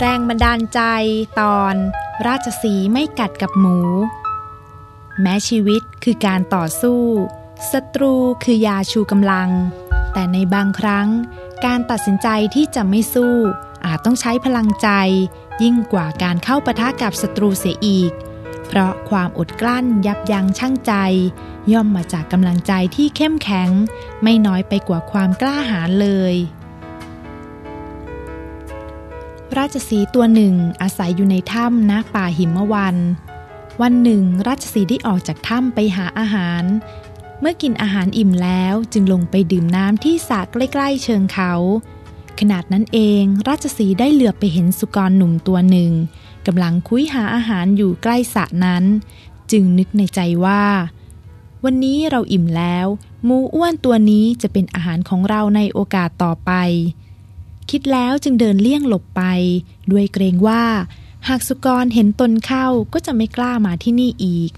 [0.00, 0.80] แรงบันดาลใจ
[1.40, 1.74] ตอน
[2.26, 3.78] ราชสีไม่กัดกับหมู
[5.20, 7.02] แม้ชีวิตคือการต่อสู้
[7.72, 9.50] ศัตรูคือยาชูกำลัง
[10.12, 11.08] แต่ในบางครั้ง
[11.64, 13.34] การตัดสินใจที่จะไม่สู้
[13.86, 14.88] อาจต้องใช้พลังใจ
[15.62, 18.12] ยิ่งกว่าการเข้าปะทะกับศัตรูเสียอีก
[18.66, 20.92] เพราะความอดกลั้นยับยั้งชั่งใจ
[21.72, 23.70] ย่อมมาจากกำลังใจที่เข้มแข็ง
[24.22, 26.34] ไม่น้อยไปกว่าความกล้าหาญเลย
[29.58, 32.96] ราชสีตัวหนึ่งอาศัยอยู่ในถ้ำณป่าหิมวัน
[33.82, 36.62] วันหนึ่ง ราชสีได้ออกจากถ้ำไปหาอาหาร
[37.40, 41.52] เมื่อกินอาหารอิ่มแล้วจึงลงไปดื่มน้ำที่สระใกล้ๆเชิงเขา
[42.38, 45.92] ขนาดนั้นเอง ราชสีได้เหลือบไปเห็นสุกรหนุ่มตัวหนึ่ง
[46.46, 48.84] กำลังคุยหาอาหารอยู่ใกล้สระนั้น
[49.50, 50.64] จึงนึกในใจว่า
[51.64, 52.86] วันนี้เราอิ่มแล้ว
[53.28, 56.52] มูอ้วนตัวนี้จะเป็นอาหารของเราในโอกาสต่อไป
[57.70, 59.22] คิดแล้วจึงเดินเลี่ยงหลบไป
[59.92, 60.64] ด้วยเกรงว่า
[61.28, 64.50] หากสุกรเห็นตนเข้าก็จะไม่กล้ามาที่นี่อีก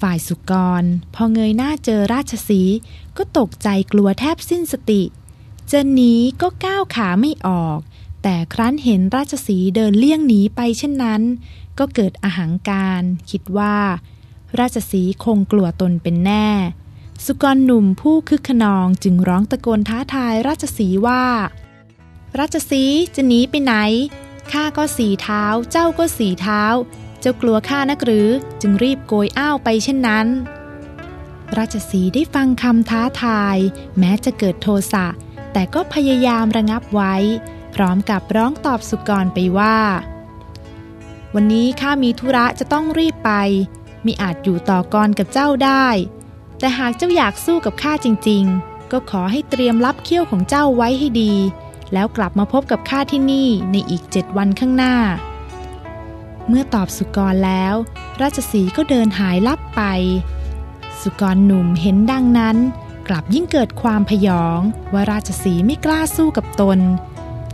[0.00, 0.82] ฝ่ายสุกร
[1.14, 2.62] พอเงยหน้าเจอราชสี
[3.16, 5.02] ก็ตกใจกลัวแทบสิ้นสติ
[5.70, 7.78] จะหนีก็ก้าวขาไม่ออก
[8.22, 11.22] แต่ครั้นเห็นราชสีเดินเลี่ยงหนีไปเช่นนั้น
[11.78, 13.76] ก็เกิดอหังการ คิดว่า
[14.58, 16.48] ราชสีคงกลัวตนเป็นแน่
[17.24, 21.24] สุกรหนุ่มผู้คึกขนองจึงร้องตะโกนท้าทายราชสีว่า
[22.38, 22.84] ราชสี
[23.14, 23.74] จะหนีไปไหน
[24.52, 26.62] ข้าก็สีเท้า เจ้าก็สีเท้า
[27.20, 28.28] เจ้ากลัวข้านักหรือ
[28.60, 30.26] จึงรีบโกยอ้าวไปเช่นนั้น
[31.58, 33.56] ราชสีได้ฟังคำท้าทาย
[33.98, 35.06] แม้จะเกิดโทสะ
[35.52, 37.14] แต่ก็พยายามระงับไว้
[37.74, 39.78] พร้อมกับร้องตอบสุกรไปว่า
[41.34, 43.32] วันนี้ข้ามีธุระจะต้องรีบไป
[44.06, 45.86] มีอาจอยู่ต่อกรกับเจ้าได้
[46.58, 51.34] แต่หากเจ้าอยากสู้กับข้าจริง ๆ ก็ขอให้เตรียมรับเขี้ยวของเจ้าไว้ให้ดี
[51.92, 54.96] แล้วกลับมาพบกับข้าที่นี่ในอีกเจ็ดวันข้างหน้า
[56.48, 57.74] เมื่อตอบสุกรแล้ว
[58.20, 59.82] ราชสีก็เดินหายลับไป
[61.00, 62.56] สุกรหนุ่มเห็นดังนั้น
[63.08, 64.58] กลับยิ่งเกิดความพยอง
[64.92, 66.78] ว่าราชสีไม่กล้าสู้กับตน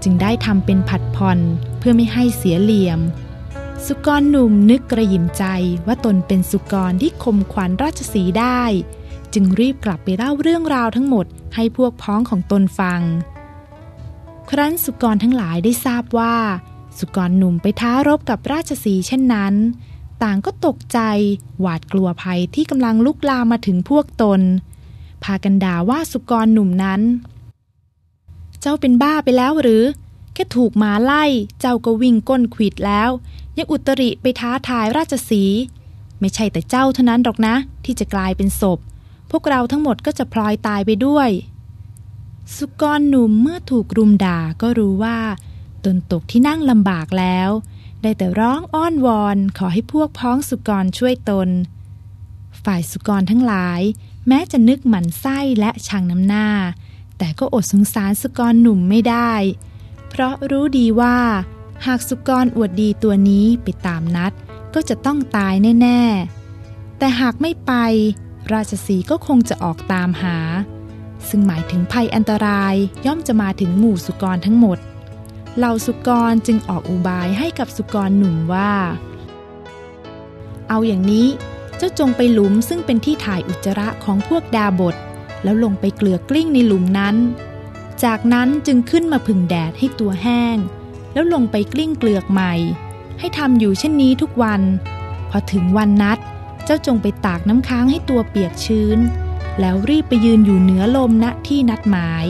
[0.03, 1.39] จึงได้ทำเป็นผัดผ่อน
[1.79, 3.01] เพื่อไม่ให้เสียเหลี่ยม
[3.87, 5.45] สุกรหนุ่มนึกกระยิมใจ
[5.87, 8.63] ว่าตนเป็นสุกรที่คมขวัญราชสีได้
[9.35, 13.01] จึงรีบกลับไปเล่าเรื่องราวทั้งหมดให้พวกพ้องของตนฟัง
[14.51, 16.37] ครั้นสุกรทั้งหลายได้ทราบว่า
[16.99, 19.55] สุกรหนุ่มไปท้ารบกับราชสีเช่นนั้น
[20.23, 20.99] ต่างก็ตกใจ
[21.61, 24.41] หวาดกลัวภัยที่กำลังลุกลามมาถึงพวกตน
[25.25, 27.01] พากันด่าว่าสุกรหนุ่มนั้น
[28.61, 29.83] เจ้าเป็นบ้าไปแล้วหรือ
[30.35, 31.25] แค่ถูกหมาไล่
[31.61, 33.11] เจ้าก็วิ่งก้นขีดแล้ว
[33.59, 35.43] ยังอุตริไปท้าทายราชสี
[36.21, 37.55] ไม่ใช่แต่เจ้าเท่านั้นหรอกนะ
[37.85, 38.79] ที่จะกลายเป็นศพ
[39.31, 41.29] พวกเราทั้งหมดก็จะพลอยตายไปด้วย
[42.57, 45.19] สุกรหนุ่มเมื่อถูกรุมด่าก็รู้ว่า
[45.85, 47.51] ตนตกที่นั่งลำบากแล้ว
[48.03, 51.49] ได้แต่ร้องอ้อนวอนขอให้พวกพ้องสุกรช่วยตน
[52.65, 53.81] ฝ่ายสุกรทั้งหลาย
[54.29, 56.49] แม้จะนึกหมันไส้และชังน้ำหน้า
[57.19, 59.33] แต่ก็อดสงสารสุกรหนุ่มไม่ได้
[60.09, 61.19] เพราะรู้ดีว่า
[61.87, 64.33] หากสุกรอวดดีตัวนี้ไปตามนัด
[64.75, 66.03] ก็จะต้องตายแน่
[66.51, 67.73] ๆ แต่หากไม่ไป
[68.53, 70.39] ราชสีก็คงจะออกตามหา
[71.29, 72.75] ซึ่งหมายถึงภัยอันตราย
[73.07, 74.79] ย่อมจะมาถึงหมู่สุกรทั้งหมด
[75.57, 78.73] เหล่าสุกรจึงออกอุบายให้กับสุกรหนุ่มว่า
[80.69, 81.27] เอาอย่างนี้
[81.77, 84.97] เจ้าจงไปหลุมซึ่งเป็นที่ถ่ายอุจจาระของพวกดาบท
[85.43, 87.17] แล้วลงไปเกลือกลิ้งในหลุมนั้น
[88.05, 90.57] จากนั้นจึงขึ้นมาพึ่งแดดให้ตัวแห้ง
[91.13, 92.55] แล้วลงไปกลิ้งเกลือกใหม่
[93.19, 94.63] ให้ทำอยู่เช่นนี้ทุกวัน
[95.31, 96.19] พอถึงวันนัด
[96.65, 98.99] เจ้าจงไปตากน้ำค้างให้ตัวเปียกชื้น
[99.61, 102.27] แล้วรีบไปยืนอยู่เหนือลมณที่นัดหมาย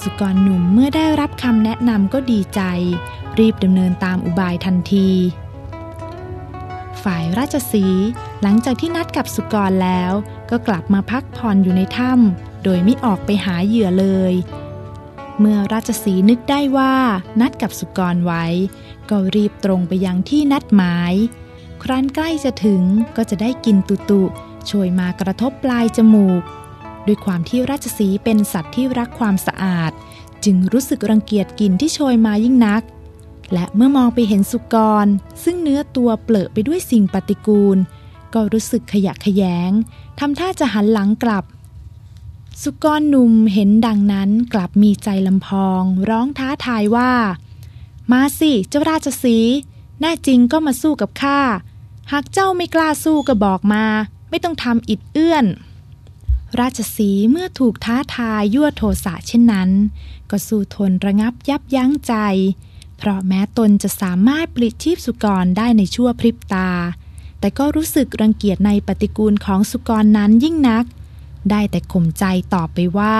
[0.00, 2.60] สุกรหนุ่มเมื่อได้รับคำแนะนำก็ดีใจ
[3.38, 5.10] รีบดำเนินตามอุบายทันที
[7.02, 7.86] ฝ่ายราชสี
[8.42, 10.12] หลังจากที่นัดกับสุกรแล้ว
[10.50, 14.34] ก็กลับมาพักผ่อนอยู่ในถ้ำโดยไม่ออกไปหาเหยื่อเลย
[15.38, 16.94] เมื่อราชสีนึกได้ว่า
[17.40, 18.44] นัดกับสุกรไว้
[19.10, 21.14] ก็รีบตรงไปยังที่นัดหมาย
[21.84, 22.82] ครั้นใกล้จะถึง
[23.16, 24.22] ก็จะได้กินตุตุ
[24.66, 26.42] โชยมากระทบปลายจมูก
[27.06, 29.92] ด้วยความที่ราชสีเป็นสัตว์ที่รักความสะอาด
[30.44, 32.82] จึงรู้สึกรังเกียจกลิ่นที่โชยมายิ่งนัก
[33.52, 35.06] และเมื่อมองไปเห็นสุกร
[35.44, 37.78] ซึ่งเนื้อตัวเปลอะไปด้วยสิ่งปฏิกูล
[38.34, 39.70] ก็รู้สึกขยะขยง
[40.18, 41.44] ทำท่าจะหันหลังกลับ
[42.62, 47.12] สุกรหนุ่มเห็นดังนั้นกลับมีใจลำพอง ร้องท้าทายว่า
[48.12, 49.38] มาสิเจ้าราชสี
[50.00, 51.40] แน่จริงก็มาสู้กับข้า
[52.12, 53.84] หากเจ้าไม่กล้าสู้ก็บอกมา
[54.30, 55.46] ไม่ต้องทำอิดเอื้อน
[56.60, 59.70] ราชสีเมื่อถูกท้าทายยั่วโทสะเช่นนั้น
[60.30, 62.14] ก็สู้ทนระงับยับยั้งใจ
[62.98, 66.70] เพราะแม้ตนจะสามารถปลิดชีพสุกรได้ในชั่วพริบตา
[67.40, 70.84] แต่ก็รู้สึกรังเกียจในปฏิกูลของสุกรนั้นยิ่งนัก
[71.50, 72.24] ได้แต่ข่มใจ
[72.54, 73.16] ตอบไปว่า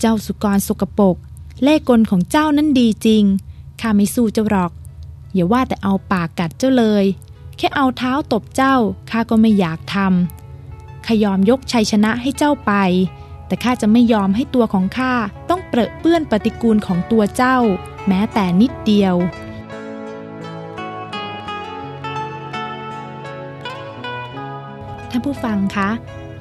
[0.00, 1.16] เจ้าสุกรสกปรก
[1.62, 3.24] เล่กลของเจ้านั้นดีจริง
[3.80, 4.72] ข้าไม่สู้เจ้าหรอก
[5.34, 7.04] อย่าว่าแต่เอาปากกัดเจ้าเลย
[7.64, 8.76] ค่เอาเท้าตบเจ้า
[9.10, 12.72] ข้าก็ไม่อยากทำข้ายอมยกชัยชนะให้เจ้าไป
[13.46, 15.12] แต่ข้าจะไม่ยอมให้ตัวของข้า
[15.50, 17.56] ต้องเปรอะเปื้อนปฏิกูลของตัวเจ้า
[18.08, 19.14] แม้แต่นิดเดียว
[25.10, 25.90] ท่านผู้ฟังคะ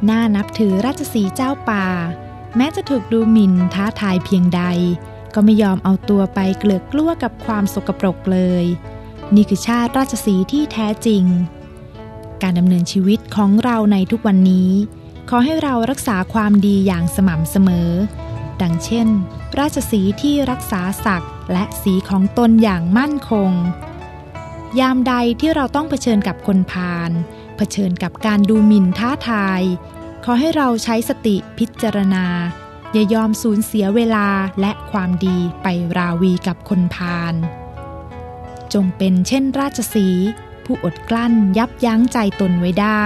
[0.10, 1.86] น่านับถือราชสีเจ้าป่า
[2.58, 4.62] แม้จะถูกดูหมิ่นท้าทายเพียงใด
[5.34, 8.66] ก็ไม่ยอมเอาตัวไปเกลือกกลั้วกับความสกปรกเลย
[9.36, 11.24] นี่คือชาติราชสีที่แท้จริง
[12.42, 14.72] การดำเนินชีวิตของเราในทุกวันนี้
[15.30, 17.90] ขอให้เรารักษาความดีอย่างสม่ำเสมอ
[18.62, 19.08] ดังเช่น
[19.60, 23.52] ราชสีที่รักษาศักดิ์และสีของตนอย่างมั่นคง
[24.80, 27.12] ยามใดที่เราต้องเผชิญกับคนพาล
[27.58, 29.62] เผชิญกับการดูหมิ่นท้าทาย
[30.24, 32.26] ขอให้เราใช้สติพิจารณา
[32.94, 34.28] อย่ายอมสูญเสียเวลา
[34.62, 35.68] และความดีไป
[35.98, 37.36] ราวีกับคนพาล
[38.74, 40.08] จงเป็นเช่นราชสี
[40.66, 43.06] ผู้อดกลั้นยับยั้งใจตนไว้ได้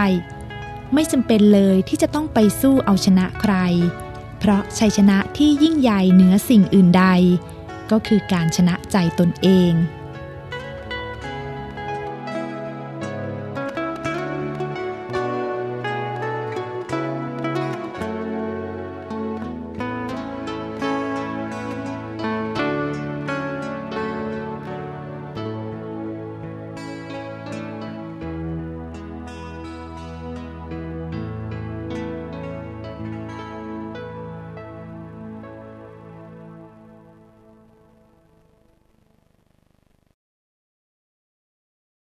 [0.93, 3.53] ไม่จำเป็นเลยที่จะต้องไปสู้เอาชนะใคร
[4.39, 7.05] เพราะชัยชนะที่ยิ่งใหญ่เหนือสิ่งอื่นใด
[7.91, 9.71] ก็คือการชนะใจตนเอง